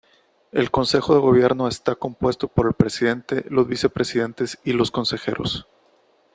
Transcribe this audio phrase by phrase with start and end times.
[0.51, 5.67] El Consejo de Gobierno está compuesto por el presidente, los vicepresidentes y los consejeros.